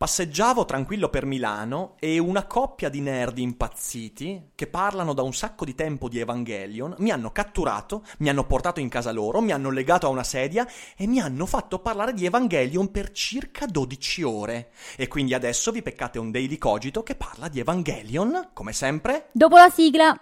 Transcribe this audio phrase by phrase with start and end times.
[0.00, 5.66] Passeggiavo tranquillo per Milano e una coppia di nerd impazziti che parlano da un sacco
[5.66, 9.68] di tempo di Evangelion mi hanno catturato, mi hanno portato in casa loro, mi hanno
[9.68, 14.70] legato a una sedia e mi hanno fatto parlare di Evangelion per circa 12 ore.
[14.96, 19.28] E quindi adesso vi peccate un Daily Cogito che parla di Evangelion, come sempre.
[19.32, 20.18] Dopo la sigla.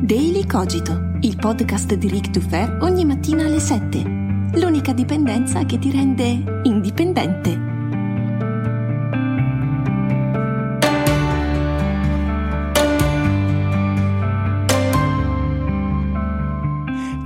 [0.00, 4.23] Daily Cogito, il podcast di Rick Dufer ogni mattina alle 7
[4.56, 7.72] l'unica dipendenza che ti rende indipendente.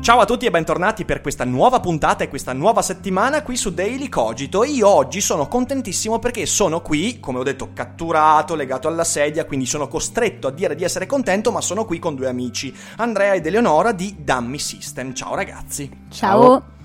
[0.01, 3.75] Ciao a tutti e bentornati per questa nuova puntata e questa nuova settimana qui su
[3.75, 4.65] Daily Cogito.
[4.65, 9.67] Io oggi sono contentissimo perché sono qui, come ho detto, catturato, legato alla sedia, quindi
[9.67, 13.45] sono costretto a dire di essere contento, ma sono qui con due amici, Andrea ed
[13.45, 15.13] Eleonora di Dummy System.
[15.13, 15.91] Ciao ragazzi.
[16.09, 16.77] Ciao.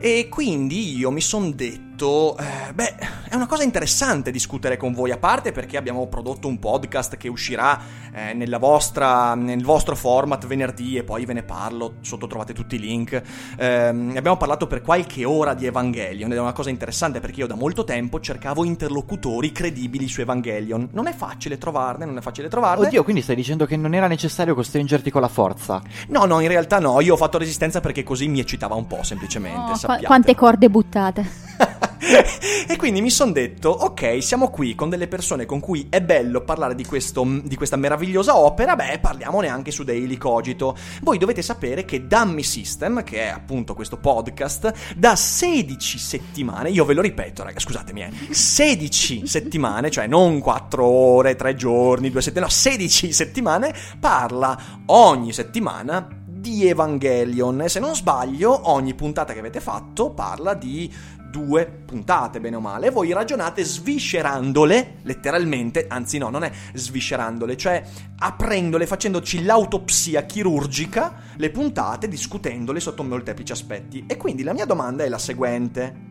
[0.00, 2.94] E quindi io mi sono detto, eh, beh,
[3.28, 7.28] è una cosa interessante discutere con voi, a parte perché abbiamo prodotto un podcast che
[7.28, 7.80] uscirà
[8.12, 12.78] eh, vostra, nel vostro format venerdì e poi ve ne parlo, sotto trovate tutti i
[12.78, 13.20] link.
[13.56, 17.46] Eh, abbiamo parlato per qualche ora di Evangelion ed è una cosa interessante perché io
[17.46, 20.90] da molto tempo cercavo interlocutori credibili su Evangelion.
[20.92, 22.86] Non è facile trovarne, non è facile trovarne.
[22.86, 25.82] Oddio, quindi stai dicendo che non era necessario costringerti con la forza?
[26.08, 29.02] No, no, in realtà no, io ho fatto resistenza perché così mi eccitava un po'
[29.02, 29.72] semplicemente.
[29.72, 31.46] Oh, Qu- quante corde buttate.
[32.68, 36.42] e quindi mi sono detto, ok, siamo qui con delle persone con cui è bello
[36.42, 40.76] parlare di, questo, di questa meravigliosa opera, beh, parliamone anche su Daily Cogito.
[41.02, 46.84] Voi dovete sapere che Dummy System, che è appunto questo podcast, da 16 settimane, io
[46.84, 52.22] ve lo ripeto, raga, scusatemi, eh, 16 settimane, cioè non 4 ore, 3 giorni, 2
[52.22, 59.32] settimane, no, 16 settimane, parla ogni settimana di Evangelion e se non sbaglio ogni puntata
[59.32, 60.90] che avete fatto parla di
[61.30, 62.90] due puntate, bene o male.
[62.90, 67.82] Voi ragionate sviscerandole, letteralmente, anzi no, non è sviscerandole, cioè
[68.18, 74.04] aprendole, facendoci l'autopsia chirurgica, le puntate, discutendole sotto molteplici aspetti.
[74.06, 76.06] E quindi la mia domanda è la seguente.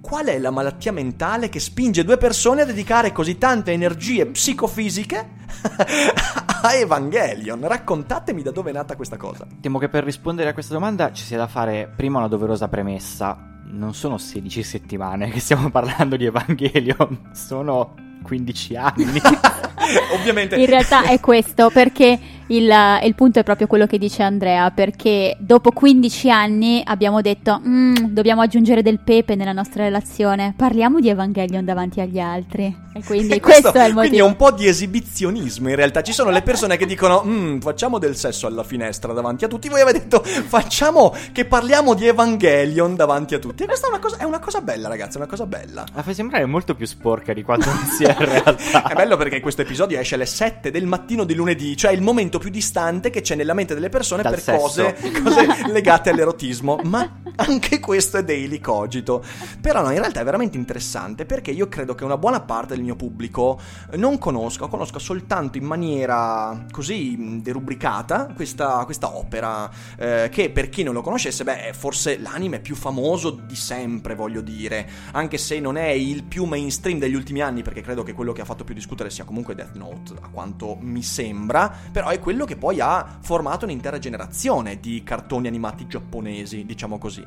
[0.00, 5.28] Qual è la malattia mentale che spinge due persone a dedicare così tante energie psicofisiche
[6.62, 7.66] a Evangelion?
[7.66, 9.46] Raccontatemi da dove è nata questa cosa.
[9.60, 13.56] Temo che per rispondere a questa domanda ci sia da fare prima una doverosa premessa
[13.70, 19.20] non sono 16 settimane che stiamo parlando di Evangelion, sono 15 anni.
[20.12, 20.56] Ovviamente.
[20.56, 22.18] In realtà è questo, perché
[22.48, 22.72] il,
[23.02, 27.94] il, punto è proprio quello che dice Andrea, perché dopo 15 anni abbiamo detto mm,
[28.08, 32.86] dobbiamo aggiungere del pepe nella nostra relazione, parliamo di Evangelion davanti agli altri.
[32.92, 34.00] E quindi e questo, questo, è il motivo.
[34.00, 37.58] Quindi è un po' di esibizionismo in realtà, ci sono le persone che dicono mm,
[37.60, 42.06] facciamo del sesso alla finestra davanti a tutti, voi avete detto facciamo che parliamo di
[42.06, 43.62] Evangelion davanti a tutti.
[43.62, 45.84] E questa è una cosa, è una cosa bella ragazzi, è una cosa bella.
[45.94, 48.88] La fai sembrare molto più sporca di quanto non sia in realtà.
[48.88, 52.37] è bello perché questo episodio esce alle 7 del mattino di lunedì, cioè il momento
[52.38, 56.80] più distante che c'è nella mente delle persone Dal per cose, cose, legate all'erotismo.
[56.84, 59.22] Ma anche questo è daily cogito.
[59.60, 62.82] Però no, in realtà è veramente interessante perché io credo che una buona parte del
[62.82, 63.60] mio pubblico
[63.94, 69.70] non conosca, o conosca soltanto in maniera così derubricata questa, questa opera.
[69.96, 74.14] Eh, che per chi non lo conoscesse, beh, è forse l'anime più famoso di sempre,
[74.14, 74.88] voglio dire.
[75.12, 78.42] Anche se non è il più mainstream degli ultimi anni, perché credo che quello che
[78.42, 81.72] ha fatto più discutere sia comunque Death Note, a quanto mi sembra.
[81.90, 87.24] Però è quello che poi ha formato un'intera generazione di cartoni animati giapponesi, diciamo così.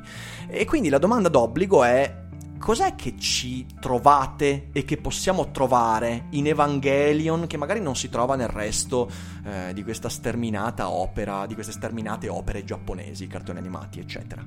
[0.48, 2.16] E quindi la domanda d'obbligo è
[2.58, 8.36] cos'è che ci trovate e che possiamo trovare in Evangelion che magari non si trova
[8.36, 9.10] nel resto
[9.44, 14.46] eh, di questa sterminata opera, di queste sterminate opere giapponesi, cartoni animati, eccetera?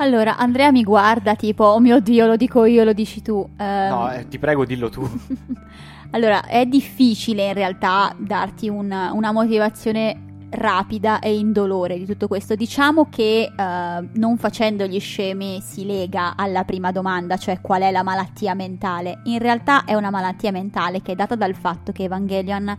[0.00, 3.48] Allora, Andrea mi guarda tipo, oh mio Dio, lo dico io, lo dici tu.
[3.56, 5.08] Ehm, No, eh, ti prego, dillo tu.
[6.10, 12.54] Allora, è difficile in realtà darti un- una motivazione rapida e indolore di tutto questo.
[12.54, 17.90] Diciamo che eh, non facendo gli scemi si lega alla prima domanda, cioè qual è
[17.90, 19.20] la malattia mentale.
[19.24, 22.74] In realtà è una malattia mentale che è data dal fatto che Evangelion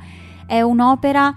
[0.47, 1.31] è un'opera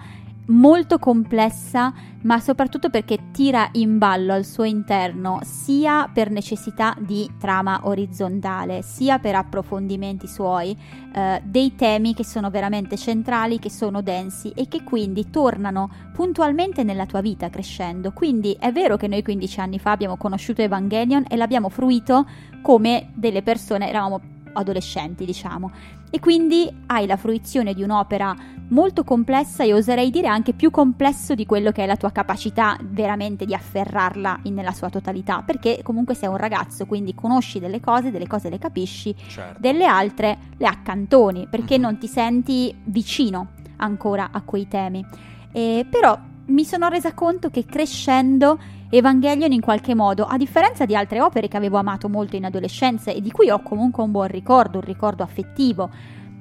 [0.47, 1.93] molto complessa,
[2.23, 8.83] ma soprattutto perché tira in ballo al suo interno sia per necessità di trama orizzontale,
[8.83, 10.77] sia per approfondimenti suoi,
[11.15, 16.83] eh, dei temi che sono veramente centrali, che sono densi e che quindi tornano puntualmente
[16.83, 18.13] nella tua vita crescendo.
[18.13, 22.27] Quindi è vero che noi 15 anni fa abbiamo conosciuto Evangelion e l'abbiamo fruito
[22.63, 25.71] come delle persone, eravamo adolescenti, diciamo.
[26.11, 28.35] E quindi hai la fruizione di un'opera
[28.69, 32.77] molto complessa e oserei dire anche più complesso di quello che è la tua capacità
[32.83, 37.81] veramente di afferrarla in- nella sua totalità, perché comunque sei un ragazzo, quindi conosci delle
[37.81, 39.59] cose, delle cose le capisci, Certo.
[39.61, 41.83] delle altre le accantoni, perché Mhm.
[41.83, 45.05] non ti senti vicino ancora a quei temi.
[45.51, 48.59] E però mi sono resa conto che crescendo
[48.95, 53.11] Evangelion in qualche modo, a differenza di altre opere che avevo amato molto in adolescenza
[53.11, 55.89] e di cui ho comunque un buon ricordo, un ricordo affettivo,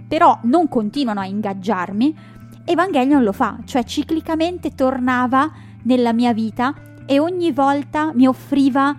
[0.05, 2.13] però non continuano a ingaggiarmi,
[2.65, 5.49] Evangelion lo fa, cioè ciclicamente tornava
[5.83, 6.75] nella mia vita
[7.05, 8.97] e ogni volta mi offriva,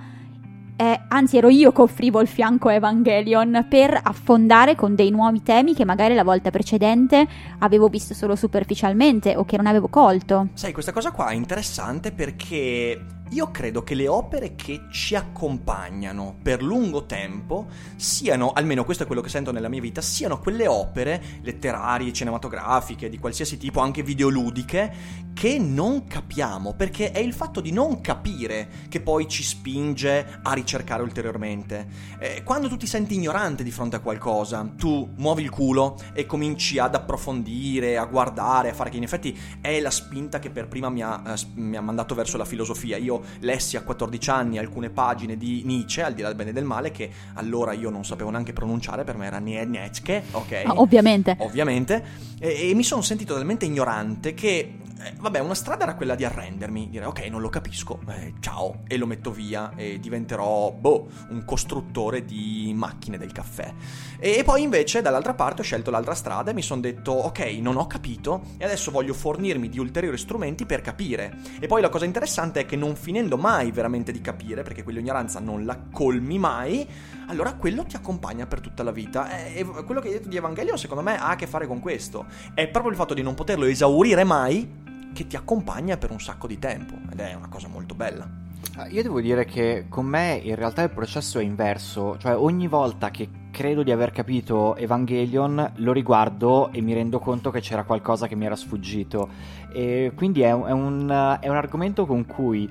[0.75, 5.43] eh, anzi ero io che offrivo il fianco a Evangelion per affondare con dei nuovi
[5.43, 7.29] temi che magari la volta precedente
[7.59, 10.49] avevo visto solo superficialmente o che non avevo colto.
[10.55, 16.37] Sai, questa cosa qua è interessante perché io credo che le opere che ci accompagnano
[16.43, 20.67] per lungo tempo siano, almeno questo è quello che sento nella mia vita, siano quelle
[20.67, 27.61] opere letterarie, cinematografiche, di qualsiasi tipo, anche videoludiche, che non capiamo, perché è il fatto
[27.61, 31.87] di non capire che poi ci spinge a ricercare ulteriormente.
[32.19, 36.27] Eh, quando tu ti senti ignorante di fronte a qualcosa, tu muovi il culo e
[36.27, 40.69] cominci ad approfondire, a guardare, a fare che in effetti è la spinta che per
[40.69, 42.99] prima mi ha, eh, mi ha mandato verso la filosofia.
[42.99, 46.53] Io lessi a 14 anni alcune pagine di Nietzsche, al di là del bene e
[46.53, 50.63] del male, che allora io non sapevo neanche pronunciare, per me era Nietzsche, ok?
[50.65, 51.37] Ah, ovviamente.
[51.39, 52.05] ovviamente,
[52.39, 56.25] e, e mi sono sentito talmente ignorante che, eh, vabbè, una strada era quella di
[56.25, 61.09] arrendermi, dire ok, non lo capisco, eh, ciao, e lo metto via e diventerò, boh,
[61.31, 63.73] un costruttore di macchine del caffè.
[64.19, 67.77] E, poi invece dall'altra parte ho scelto l'altra strada e mi sono detto ok, non
[67.77, 71.35] ho capito e adesso voglio fornirmi di ulteriori strumenti per capire.
[71.61, 75.41] E poi la cosa interessante è che non finendo mai veramente di capire, perché quell'ignoranza
[75.41, 76.87] non la colmi mai,
[77.29, 79.31] allora quello ti accompagna per tutta la vita.
[79.47, 81.81] E e quello che hai detto di Evangelion, secondo me, ha a che fare con
[81.81, 82.27] questo.
[82.55, 86.47] È proprio il fatto di non poterlo esaurire mai che ti accompagna per un sacco
[86.47, 86.95] di tempo.
[87.11, 88.29] Ed è una cosa molto bella.
[88.77, 92.69] Ah, Io devo dire che con me in realtà il processo è inverso, cioè ogni
[92.69, 97.83] volta che credo di aver capito Evangelion lo riguardo e mi rendo conto che c'era
[97.85, 99.29] qualcosa che mi era sfuggito
[99.75, 102.67] e quindi è un, è un- è un argomento con cui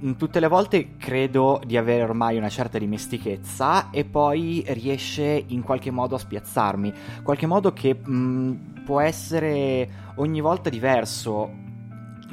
[0.00, 5.62] mh, tutte le volte credo di avere ormai una certa dimestichezza e poi riesce in
[5.62, 11.70] qualche modo a spiazzarmi, qualche modo che mh, può essere ogni volta diverso.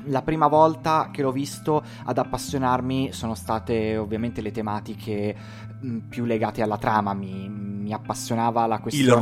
[0.05, 5.35] La prima volta che l'ho visto ad appassionarmi sono state ovviamente le tematiche
[5.79, 7.47] mh, più legate alla trama, mi,
[7.89, 9.19] mi appassionava la questione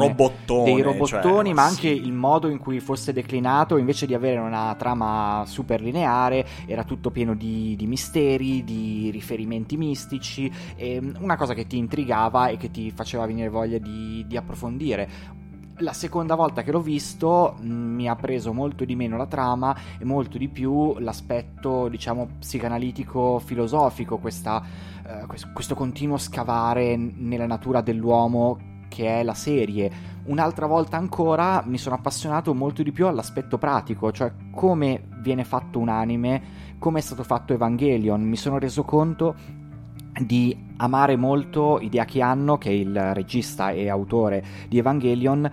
[0.66, 1.88] dei robottoni, cioè, ma sì.
[1.88, 6.84] anche il modo in cui fosse declinato, invece di avere una trama super lineare, era
[6.84, 12.58] tutto pieno di, di misteri, di riferimenti mistici, mm, una cosa che ti intrigava e
[12.58, 15.46] che ti faceva venire voglia di, di approfondire.
[15.82, 19.78] La seconda volta che l'ho visto mh, mi ha preso molto di meno la trama
[20.00, 24.64] e molto di più l'aspetto, diciamo, psicanalitico filosofico, questa,
[25.06, 30.16] eh, quest- questo continuo scavare nella natura dell'uomo che è la serie.
[30.26, 35.78] Un'altra volta ancora mi sono appassionato molto di più all'aspetto pratico, cioè come viene fatto
[35.78, 38.22] un anime, come è stato fatto Evangelion.
[38.22, 39.36] Mi sono reso conto
[40.20, 45.50] di amare molto Hideaki Anno, che è il regista e autore di Evangelion,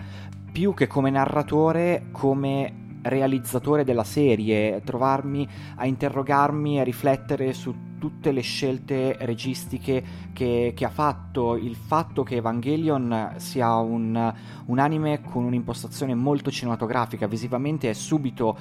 [0.53, 8.33] più che come narratore, come realizzatore della serie, trovarmi a interrogarmi e riflettere su tutte
[8.33, 14.35] le scelte registiche che, che ha fatto, il fatto che Evangelion sia un,
[14.67, 18.57] un anime con un'impostazione molto cinematografica, visivamente è subito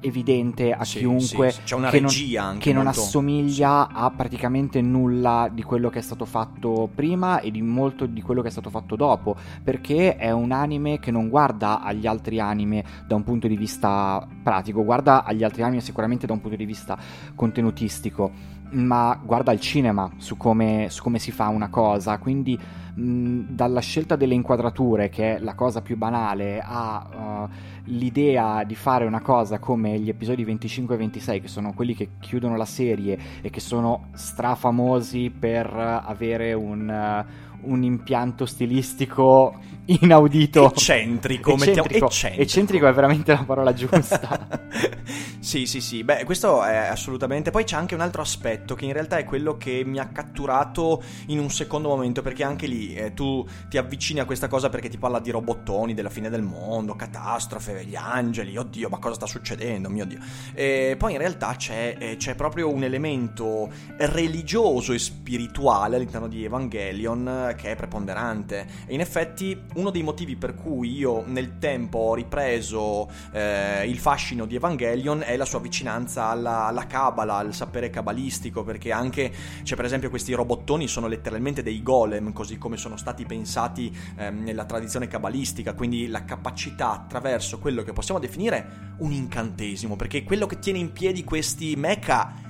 [0.00, 1.64] evidente a Sì, chiunque sì, sì.
[1.64, 6.24] C'è una che, non, che non assomiglia a praticamente nulla di quello che è stato
[6.24, 10.52] fatto prima e di molto di quello che è stato fatto dopo perché è un
[10.52, 15.42] anime che non guarda agli altri anime da un punto di vista pratico guarda agli
[15.42, 16.98] altri anime sicuramente da un punto di vista
[17.34, 22.18] contenutistico ma guarda al cinema su come, su come si fa una cosa.
[22.18, 22.58] Quindi
[22.94, 27.54] mh, dalla scelta delle inquadrature che è la cosa più banale a uh,
[27.84, 32.10] l'idea di fare una cosa come gli episodi 25 e 26 che sono quelli che
[32.18, 39.58] chiudono la serie e che sono strafamosi per uh, avere un, uh, un impianto stilistico
[39.86, 42.06] inaudito Eccentrico, eccentrico.
[42.06, 42.42] eccentrico.
[42.42, 44.48] eccentrico è veramente la parola giusta
[45.40, 46.04] sì, sì, sì.
[46.04, 47.50] Beh, questo è assolutamente.
[47.50, 51.02] Poi c'è anche un altro aspetto che in realtà è quello che mi ha catturato
[51.26, 52.22] in un secondo momento.
[52.22, 55.94] Perché anche lì eh, tu ti avvicini a questa cosa perché ti parla di robottoni,
[55.94, 58.56] della fine del mondo, catastrofe, gli angeli.
[58.56, 59.88] Oddio, ma cosa sta succedendo?
[59.88, 60.18] Mio Dio.
[60.54, 66.44] E poi in realtà c'è, eh, c'è proprio un elemento religioso e spirituale all'interno di
[66.44, 68.66] Evangelion eh, che è preponderante.
[68.86, 73.98] E in effetti uno dei motivi per cui io nel tempo ho ripreso eh, il
[73.98, 79.32] fascino di Evangelion è la sua vicinanza alla, alla Kabbalah, al sapere cabalistico, perché anche
[79.62, 84.42] c'è per esempio questi robottoni sono letteralmente dei golem, così come sono stati pensati ehm,
[84.42, 90.46] nella tradizione cabalistica, quindi la capacità attraverso quello che possiamo definire un incantesimo, perché quello
[90.46, 92.45] che tiene in piedi questi mecha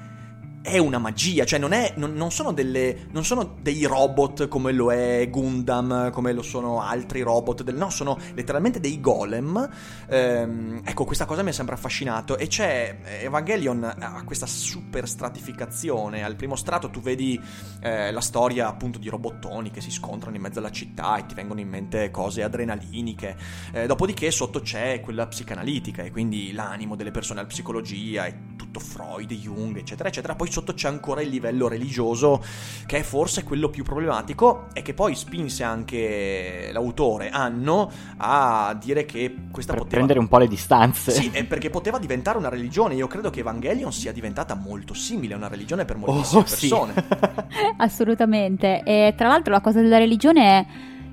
[0.66, 4.72] è una magia, cioè non, è, non, non sono delle, non sono dei robot come
[4.72, 9.70] lo è Gundam, come lo sono altri robot, del, no, sono letteralmente dei golem.
[10.08, 16.24] Ehm, ecco, questa cosa mi ha sempre affascinato e c'è Evangelion ha questa super stratificazione.
[16.24, 17.40] Al primo strato tu vedi
[17.80, 21.34] eh, la storia appunto di robottoni che si scontrano in mezzo alla città e ti
[21.34, 23.36] vengono in mente cose adrenaliniche.
[23.72, 28.80] Eh, dopodiché sotto c'è quella psicanalitica e quindi l'animo delle persone, la psicologia e tutto
[28.80, 30.34] Freud, Jung, eccetera, eccetera.
[30.34, 32.42] Poi sotto c'è ancora il livello religioso,
[32.86, 39.04] che è forse quello più problematico e che poi spinse anche l'autore Anno a dire
[39.04, 42.48] che questa per poteva prendere un po' le distanze sì, è perché poteva diventare una
[42.48, 42.94] religione.
[42.94, 46.68] Io credo che Evangelion sia diventata molto simile a una religione per moltissime Oh, sì.
[46.68, 46.94] persone.
[47.78, 48.82] Assolutamente.
[48.84, 50.66] E tra l'altro la cosa della religione è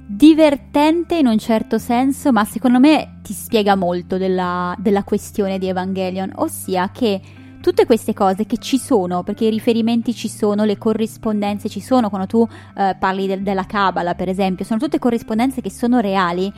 [0.05, 5.67] divertente in un certo senso, ma secondo me ti spiega molto della, della questione di
[5.67, 7.22] Evangelion, ossia che
[7.63, 12.10] tutte queste cose che ci sono, perché i riferimenti ci sono, le corrispondenze ci sono,
[12.10, 16.51] quando tu eh, parli del- della Kabbalah per esempio, sono tutte corrispondenze che sono reali,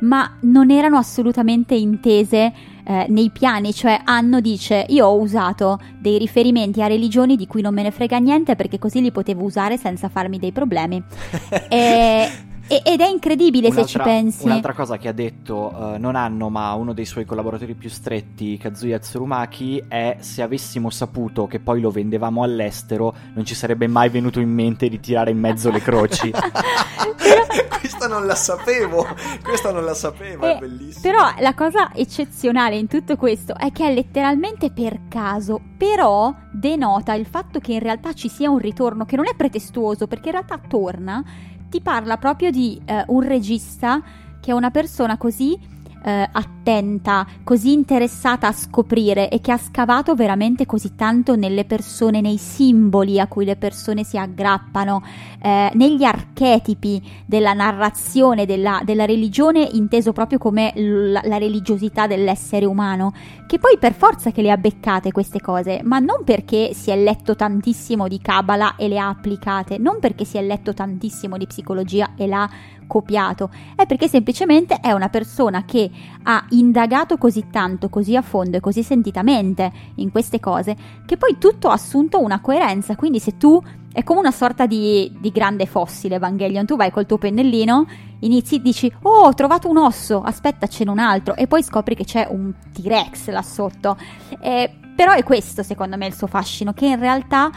[0.00, 2.52] ma non erano assolutamente intese
[2.84, 7.62] eh, nei piani, cioè Anno dice io ho usato dei riferimenti a religioni di cui
[7.62, 11.00] non me ne frega niente perché così li potevo usare senza farmi dei problemi.
[11.70, 14.44] E- e- ed è incredibile se ci Un'altra- pensi.
[14.44, 18.56] Un'altra cosa che ha detto, eh, non Anno, ma uno dei suoi collaboratori più stretti,
[18.58, 24.08] Kazuya Tsurumaki, è se avessimo saputo che poi lo vendevamo all'estero, non ci sarebbe mai
[24.10, 26.30] venuto in mente di tirare in mezzo le croci.
[27.80, 29.06] questa non la sapevo.
[29.42, 31.00] Questa non la sapevo, è Eh, bellissima.
[31.00, 37.14] Però la cosa eccezionale in tutto questo è che è letteralmente per caso, però denota
[37.14, 40.32] il fatto che in realtà ci sia un ritorno che non è pretestuoso, perché in
[40.34, 41.24] realtà torna,
[41.68, 44.02] ti parla proprio di eh, un regista
[44.40, 45.58] che è una persona così
[46.04, 52.20] eh, attenta, così interessata a scoprire e che ha scavato veramente così tanto nelle persone,
[52.20, 55.02] nei simboli a cui le persone si aggrappano,
[55.40, 62.64] eh, negli archetipi della narrazione della, della religione, inteso proprio come l- la religiosità dell'essere
[62.64, 63.12] umano,
[63.46, 66.96] che poi per forza che le ha beccate queste cose, ma non perché si è
[66.96, 71.46] letto tantissimo di Kabbalah e le ha applicate, non perché si è letto tantissimo di
[71.46, 72.48] psicologia e l'ha
[72.88, 75.88] copiato, è perché semplicemente è una persona che
[76.24, 80.76] ha indagato così tanto, così a fondo e così sentitamente in queste cose,
[81.06, 82.96] che poi tutto ha assunto una coerenza.
[82.96, 87.06] Quindi se tu è come una sorta di, di grande fossile Evangelion, tu vai col
[87.06, 87.86] tuo pennellino,
[88.20, 91.62] inizi e dici "Oh, ho trovato un osso, aspetta, ce n'è un altro" e poi
[91.62, 93.96] scopri che c'è un T-Rex là sotto.
[94.40, 97.50] Eh, però è questo secondo me il suo fascino, che in realtà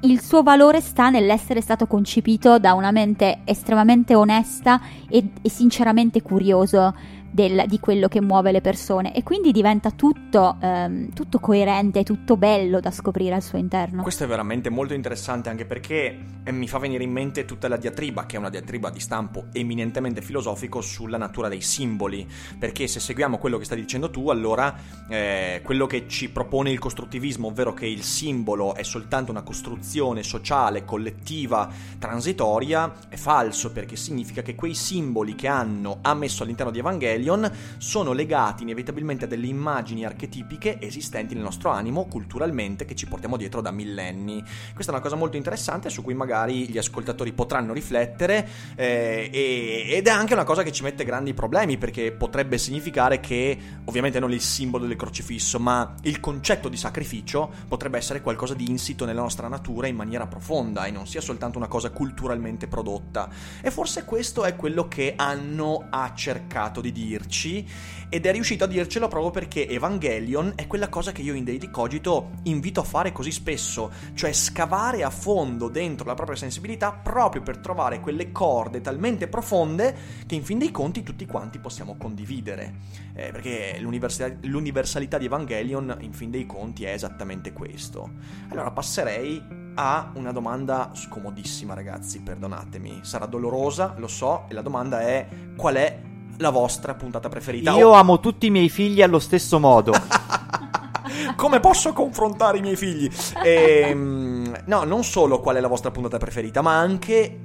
[0.00, 6.20] il suo valore sta nell'essere stato concepito da una mente estremamente onesta e, e sinceramente
[6.22, 6.94] curioso
[7.36, 12.38] del- di quello che muove le persone e quindi diventa tutto, ehm, tutto coerente, tutto
[12.38, 14.00] bello da scoprire al suo interno.
[14.02, 17.76] Questo è veramente molto interessante anche perché eh, mi fa venire in mente tutta la
[17.76, 22.26] diatriba, che è una diatriba di stampo eminentemente filosofico sulla natura dei simboli.
[22.58, 24.74] Perché se seguiamo quello che stai dicendo tu, allora
[25.10, 30.22] eh, quello che ci propone il costruttivismo, ovvero che il simbolo è soltanto una costruzione
[30.22, 36.80] sociale, collettiva, transitoria, è falso perché significa che quei simboli che hanno ammesso all'interno di
[37.26, 43.06] Evangelion sono legati inevitabilmente a delle immagini archetipiche esistenti nel nostro animo culturalmente che ci
[43.06, 44.42] portiamo dietro da millenni.
[44.72, 49.86] Questa è una cosa molto interessante su cui magari gli ascoltatori potranno riflettere eh, e-
[49.88, 54.20] ed è anche una cosa che ci mette grandi problemi perché potrebbe significare che ovviamente
[54.20, 59.04] non il simbolo del crocifisso ma il concetto di sacrificio potrebbe essere qualcosa di insito
[59.04, 63.28] nella nostra natura in maniera profonda e non sia soltanto una cosa culturalmente prodotta.
[63.60, 67.66] E forse questo è quello che Anno ha cercato di dirci
[68.08, 71.70] ed è riuscito a dircelo proprio perché Evangelion è quella cosa che io in Daily
[71.70, 77.42] Cogito invito a fare così spesso, cioè scavare a fondo dentro la propria sensibilità proprio
[77.42, 79.94] per trovare quelle corde talmente profonde
[80.26, 83.04] che in fin dei conti tutti quanti possiamo condividere.
[83.14, 88.10] Eh, perché l'universalità, di Evangelion in fin dei conti è esattamente questo.
[88.48, 89.42] Allora passerei
[89.74, 95.74] a una domanda scomodissima ragazzi, perdonatemi, sarà dolorosa, lo so, e la domanda è qual
[95.74, 96.00] è
[96.38, 97.72] la vostra puntata preferita?
[97.72, 99.92] Io O- amo tutti i miei figli allo stesso modo.
[101.36, 103.10] Come posso confrontare i miei figli?
[103.42, 107.38] Ehm, no, non solo qual è la vostra puntata preferita, ma anche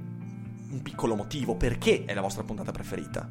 [0.71, 3.29] un piccolo motivo perché è la vostra puntata preferita.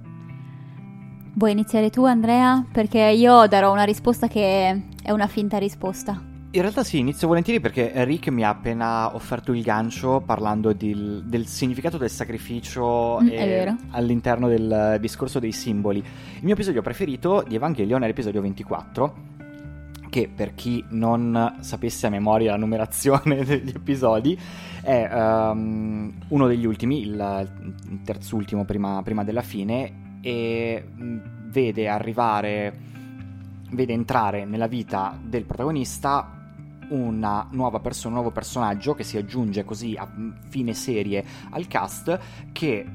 [1.35, 2.65] Vuoi iniziare tu Andrea?
[2.71, 6.30] Perché io darò una risposta che è una finta risposta.
[6.53, 11.23] In realtà sì, inizio volentieri perché Rick mi ha appena offerto il gancio parlando del,
[11.25, 15.99] del significato del sacrificio Mm, e- all'interno del discorso dei simboli.
[15.99, 19.15] Il mio episodio preferito di Evangelion è l'episodio 24,
[20.11, 24.37] che per chi non sapesse a memoria la numerazione degli episodi
[24.83, 27.49] è ehm, uno degli ultimi, il,
[27.91, 31.19] il terzultimo prima, prima della fine, e mh,
[31.51, 32.77] vede arrivare,
[33.71, 36.39] vede entrare nella vita del protagonista
[36.91, 40.09] una nuova persona, un nuovo personaggio che si aggiunge così a
[40.49, 42.19] fine serie al cast
[42.53, 42.87] che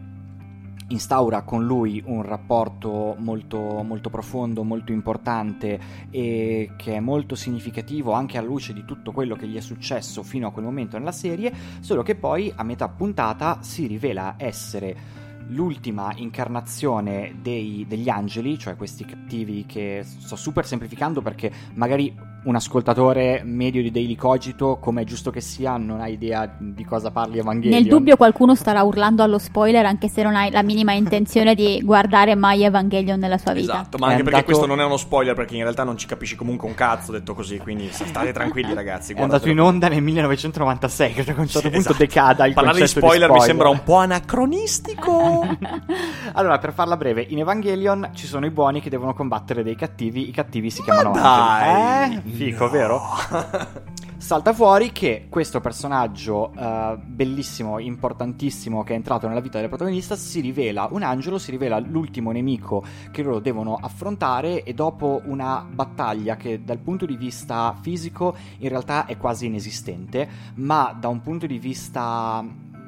[0.87, 5.79] instaura con lui un rapporto molto, molto profondo, molto importante
[6.11, 10.21] e che è molto significativo anche alla luce di tutto quello che gli è successo
[10.21, 15.23] fino a quel momento nella serie, solo che poi a metà puntata si rivela essere
[15.49, 22.55] l'ultima incarnazione dei- degli angeli, cioè questi cattivi che sto super semplificando perché magari un
[22.55, 27.10] ascoltatore medio di Daily Cogito, come è giusto che sia, non ha idea di cosa
[27.12, 27.79] parli Evangelion.
[27.81, 31.81] Nel dubbio qualcuno starà urlando allo spoiler anche se non hai la minima intenzione di
[31.84, 33.73] guardare mai Evangelion nella sua vita.
[33.73, 35.97] Esatto, ma È anche perché andato- questo non è uno spoiler perché in realtà non
[35.97, 39.13] ci capisci comunque un cazzo detto così, quindi state tranquilli ragazzi.
[39.13, 41.97] È andato in onda nel 1996, credo che a un certo Sì, punto esatto.
[42.05, 45.47] decada il Parlare di concetto spoiler, mi sembra un po' anacronistico.
[46.34, 50.27] allora, per farla breve, in Evangelion ci sono i buoni che devono combattere dei cattivi,
[50.29, 52.03] i cattivi si Ma chiamano dai!
[52.03, 52.34] angeli.
[52.34, 52.35] Eh?
[52.36, 52.69] Fico, No.
[52.69, 53.02] vero?
[54.17, 60.15] Salta fuori che questo personaggio eh, bellissimo, importantissimo che è entrato nella vita del protagonista
[60.15, 65.63] si rivela un angelo, si rivela l'ultimo nemico che loro devono affrontare e dopo una
[65.69, 71.21] battaglia che dal punto di vista fisico in realtà è quasi inesistente, ma da un
[71.21, 72.43] punto di vista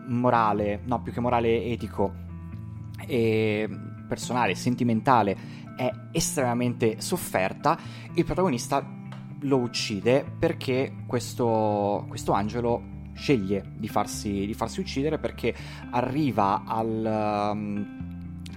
[0.07, 2.13] morale, no più che morale etico
[3.05, 3.69] e
[4.07, 5.37] personale, sentimentale,
[5.77, 7.77] è estremamente sofferta,
[8.15, 8.95] il protagonista
[9.41, 15.53] lo uccide perché questo, questo angelo sceglie di farsi, di farsi uccidere perché
[15.91, 17.51] arriva al...
[17.53, 18.05] um,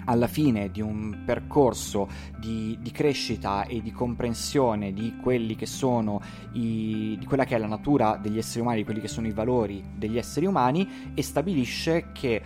[0.06, 6.20] alla fine di un percorso di, di crescita e di comprensione di quelli che sono
[6.52, 9.32] i, di quella che è la natura degli esseri umani, di quelli che sono i
[9.32, 12.42] valori degli esseri umani e stabilisce che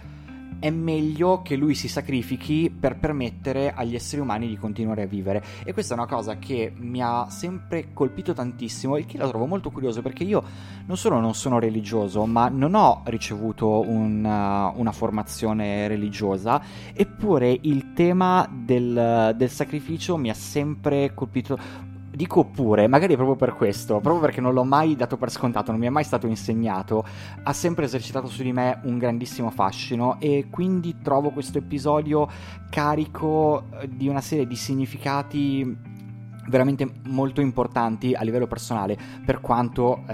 [0.59, 5.43] è meglio che lui si sacrifichi per permettere agli esseri umani di continuare a vivere.
[5.65, 9.47] E questa è una cosa che mi ha sempre colpito tantissimo e che la trovo
[9.47, 10.43] molto curioso perché io
[10.87, 16.63] non solo non sono religioso, ma non ho ricevuto una, una formazione religiosa,
[16.93, 21.93] eppure il tema del, del sacrificio mi ha sempre colpito.
[22.15, 25.81] Dico pure, magari proprio per questo, proprio perché non l'ho mai dato per scontato, non
[25.81, 27.05] mi è mai stato insegnato,
[27.43, 32.29] ha sempre esercitato su di me un grandissimo fascino e quindi trovo questo episodio
[32.71, 35.77] carico eh, di una serie di significati
[36.49, 40.05] veramente molto importanti a livello personale, per quanto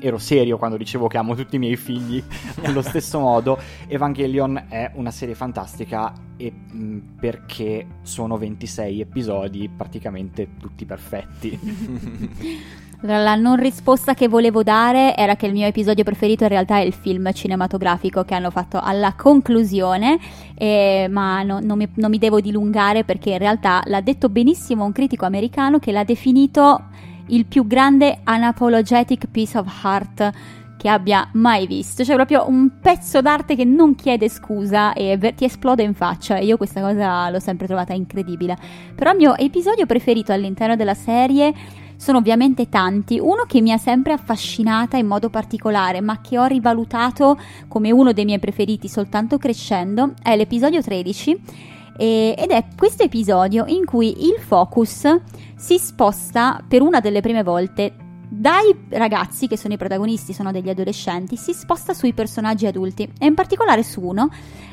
[0.00, 2.22] ero serio quando dicevo che amo tutti i miei figli
[2.64, 10.56] allo stesso modo, Evangelion è una serie fantastica e mh, perché sono 26 episodi praticamente
[10.58, 12.82] tutti perfetti.
[13.00, 16.82] La non risposta che volevo dare era che il mio episodio preferito in realtà è
[16.82, 20.18] il film cinematografico che hanno fatto alla conclusione,
[20.54, 24.84] eh, ma no- non, mi, non mi devo dilungare perché in realtà l'ha detto benissimo
[24.84, 26.84] un critico americano che l'ha definito
[27.28, 30.32] il più grande unapologetic piece of art
[30.84, 32.04] che abbia mai visto.
[32.04, 36.38] Cioè proprio un pezzo d'arte che non chiede scusa e ti esplode in faccia.
[36.38, 38.56] Io questa cosa l'ho sempre trovata incredibile.
[38.94, 41.54] Però il mio episodio preferito all'interno della serie
[41.96, 43.18] sono ovviamente tanti.
[43.18, 48.12] Uno che mi ha sempre affascinata in modo particolare, ma che ho rivalutato come uno
[48.12, 51.40] dei miei preferiti soltanto crescendo, è l'episodio 13.
[51.96, 55.16] e- ed è questo episodio in cui il focus
[55.54, 57.94] si sposta per una delle prime volte
[58.28, 63.26] dai ragazzi, che sono i protagonisti, sono degli adolescenti, si sposta sui personaggi adulti e
[63.26, 64.28] in particolare su uno,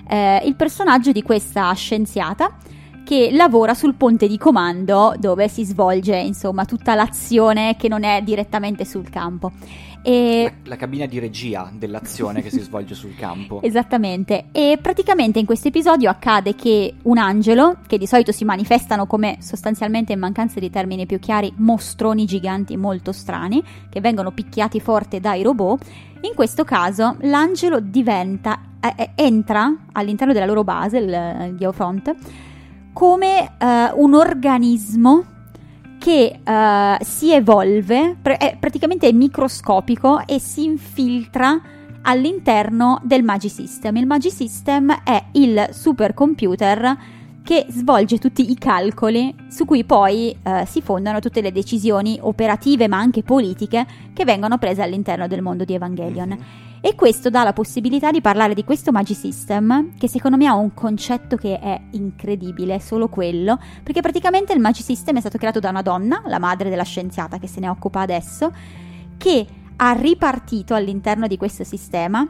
[0.07, 2.57] eh, il personaggio di questa scienziata
[3.03, 8.21] che lavora sul ponte di comando dove si svolge insomma tutta l'azione che non è
[8.21, 9.51] direttamente sul campo.
[10.03, 13.61] E La, la cabina di regia dell'azione che si svolge sul campo.
[13.61, 19.05] Esattamente, e praticamente in questo episodio accade che un angelo, che di solito si manifestano
[19.05, 24.79] come sostanzialmente in mancanza di termini più chiari mostroni giganti molto strani, che vengono picchiati
[24.79, 25.85] forte dai robot,
[26.21, 32.15] in questo caso l'angelo diventa, eh, eh, entra all'interno della loro base, il, il Geofront,
[32.93, 35.25] come eh, un organismo
[35.97, 41.61] che eh, si evolve, pre- è praticamente microscopico e si infiltra
[42.01, 43.95] all'interno del Magi System.
[43.97, 46.97] Il Magi System è il supercomputer
[47.43, 52.87] che svolge tutti i calcoli su cui poi eh, si fondano tutte le decisioni operative
[52.87, 56.37] ma anche politiche che vengono prese all'interno del mondo di Evangelion.
[56.83, 60.55] E questo dà la possibilità di parlare di questo Magi System, che secondo me ha
[60.55, 65.59] un concetto che è incredibile, solo quello, perché praticamente il Magi System è stato creato
[65.59, 68.51] da una donna, la madre della scienziata che se ne occupa adesso,
[69.15, 72.27] che ha ripartito all'interno di questo sistema,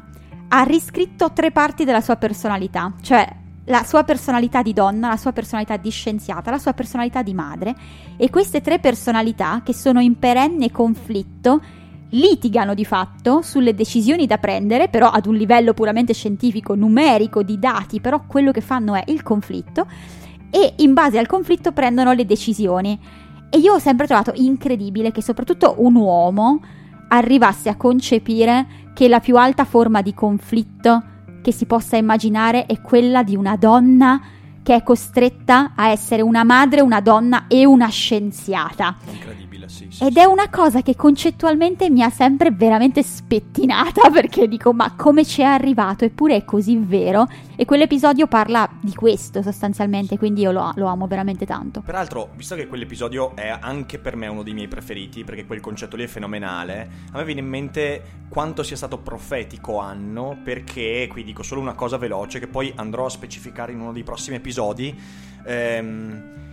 [0.49, 3.25] ha riscritto tre parti della sua personalità, cioè
[3.65, 7.73] la sua personalità di donna, la sua personalità di scienziata, la sua personalità di madre,
[8.17, 11.61] e queste tre personalità, che sono in perenne conflitto,
[12.11, 17.59] litigano di fatto sulle decisioni da prendere, però ad un livello puramente scientifico, numerico, di
[17.59, 19.85] dati, però quello che fanno è il conflitto
[20.49, 22.99] e in base al conflitto prendono le decisioni.
[23.49, 26.61] E io ho sempre trovato incredibile che soprattutto un uomo
[27.09, 31.03] arrivasse a concepire che la più alta forma di conflitto
[31.41, 34.21] che si possa immaginare è quella di una donna
[34.63, 38.95] che è costretta a essere una madre, una donna e una scienziata.
[39.11, 39.87] Incredibile, sì.
[39.89, 44.93] sì, Ed è una cosa che concettualmente mi ha sempre veramente spettinata perché dico ma
[44.95, 46.03] come ci è arrivato?
[46.03, 51.07] Eppure è così vero e quell'episodio parla di questo sostanzialmente, quindi io lo, lo amo
[51.07, 51.81] veramente tanto.
[51.81, 55.95] Peraltro, visto che quell'episodio è anche per me uno dei miei preferiti, perché quel concetto
[55.95, 61.23] lì è fenomenale, a me viene in mente quanto sia stato profetico Anno, perché, qui
[61.23, 64.99] dico solo una cosa veloce, che poi andrò a specificare in uno dei prossimi episodi,
[65.45, 66.50] ehm,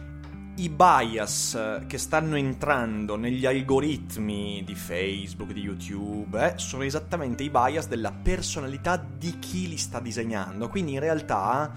[0.59, 7.51] i bias che stanno entrando negli algoritmi di Facebook, di YouTube, eh, sono esattamente i
[7.51, 10.69] bias della personalità di chi li sta disegnando.
[10.69, 11.73] Quindi in realtà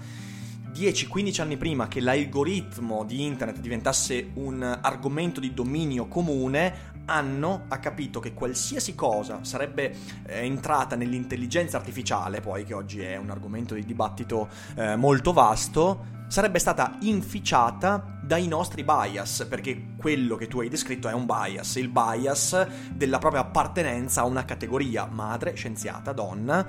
[0.74, 7.78] 10-15 anni prima che l'algoritmo di internet diventasse un argomento di dominio comune, hanno ha
[7.78, 9.94] capito che qualsiasi cosa sarebbe
[10.26, 16.20] eh, entrata nell'intelligenza artificiale, poi che oggi è un argomento di dibattito eh, molto vasto,
[16.32, 21.74] sarebbe stata inficiata dai nostri bias, perché quello che tu hai descritto è un bias,
[21.74, 26.66] il bias della propria appartenenza a una categoria, madre, scienziata, donna,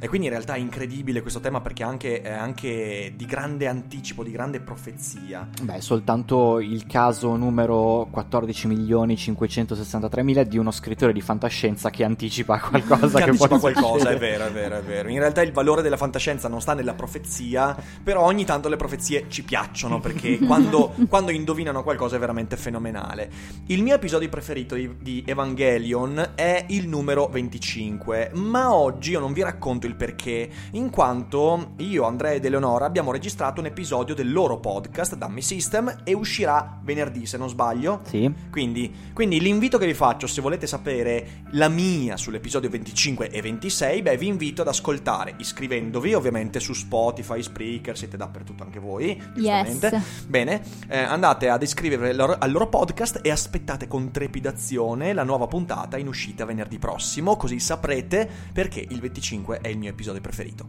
[0.00, 3.68] e quindi in realtà è incredibile questo tema perché è anche, è anche di grande
[3.68, 5.48] anticipo, di grande profezia.
[5.62, 13.24] Beh, soltanto il caso numero 14.563.000 di uno scrittore di fantascienza che anticipa qualcosa che
[13.24, 15.08] che, anticipa può qualcosa, è vero, è vero, è vero.
[15.08, 19.26] In realtà il valore della fantascienza non sta nella profezia, però ogni tanto le profezie
[19.28, 23.30] ci piacciono perché quando, quando indovinano qualcosa è veramente fenomenale.
[23.66, 29.32] Il mio episodio preferito di, di Evangelion è il numero 25, ma oggi io non
[29.32, 34.32] vi racconto il perché, in quanto io, Andrea ed Eleonora abbiamo registrato un episodio del
[34.32, 38.00] loro podcast, Dummy System, e uscirà venerdì se non sbaglio.
[38.04, 38.32] Sì.
[38.50, 44.02] Quindi, quindi l'invito che vi faccio, se volete sapere la mia sull'episodio 25 e 26,
[44.02, 49.86] beh, vi invito ad ascoltare iscrivendovi ovviamente su Spotify, Spreaker, siete dappertutto anche voi, giustamente.
[49.86, 50.24] Yes.
[50.26, 55.24] Bene, eh, andate ad iscrivervi al loro, al loro podcast e aspettate con trepidazione la
[55.24, 60.20] nuova puntata in uscita venerdì prossimo, così saprete perché il 25 è il mio episodio
[60.20, 60.66] preferito.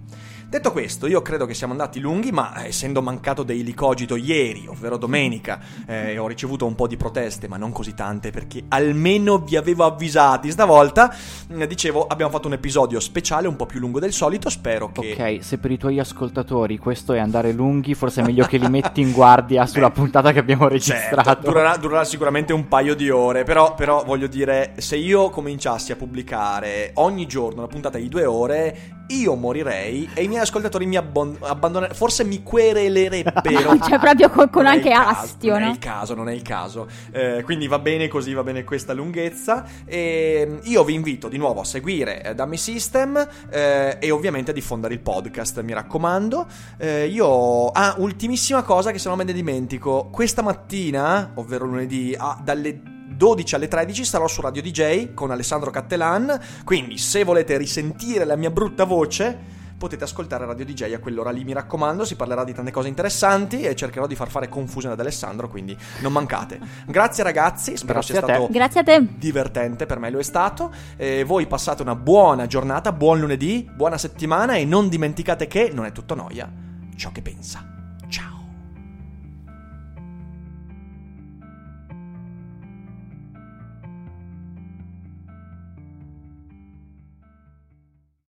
[0.48, 4.98] Detto questo, io credo che siamo andati lunghi, ma essendo mancato dei licogito ieri, ovvero
[4.98, 9.58] domenica, eh, ho ricevuto un po' di proteste, ma non così tante, perché almeno vi
[9.58, 10.52] avevo avvisati.
[10.52, 11.14] Stavolta,
[11.50, 15.16] eh, dicevo, abbiamo fatto un episodio speciale, un po' più lungo del solito, spero che...
[15.18, 18.70] Ok, se per i tuoi ascoltatori questo è andare lunghi, forse è meglio che li
[18.70, 21.24] metti in guardia sulla puntata che abbiamo registrato.
[21.24, 25.92] Certo, durerà, durerà sicuramente un paio di ore, però, però voglio dire, se io cominciassi
[25.92, 30.86] a pubblicare ogni giorno una puntata di due ore, io morirei e i miei ascoltatori
[30.86, 33.78] mi abbon- abbandonerebbero, forse mi querelerebbero.
[33.86, 35.68] cioè proprio con, con anche il caso, astio, non no?
[35.68, 36.88] è il caso, non è il caso.
[37.12, 39.66] Eh, quindi va bene così, va bene questa lunghezza.
[39.86, 44.54] E io vi invito di nuovo a seguire eh, Dummy System eh, e ovviamente a
[44.54, 46.48] diffondere il podcast, mi raccomando.
[46.78, 47.68] Eh, io...
[47.68, 49.95] Ah, ultimissima cosa che se no me ne dimentico.
[50.04, 52.82] Questa mattina, ovvero lunedì, ah, dalle
[53.16, 58.36] 12 alle 13 sarò su Radio DJ con Alessandro Cattelan, quindi se volete risentire la
[58.36, 62.54] mia brutta voce potete ascoltare Radio DJ a quell'ora lì, mi raccomando, si parlerà di
[62.54, 66.60] tante cose interessanti e cercherò di far fare confusione ad Alessandro, quindi non mancate.
[66.88, 69.08] Grazie ragazzi, spero Grazie sia stato Grazie a te.
[69.18, 70.74] divertente, per me lo è stato.
[70.96, 75.86] E voi passate una buona giornata, buon lunedì, buona settimana e non dimenticate che non
[75.86, 76.50] è tutto noia
[76.96, 77.75] ciò che pensa.